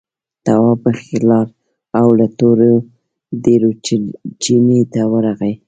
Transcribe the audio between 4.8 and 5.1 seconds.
ته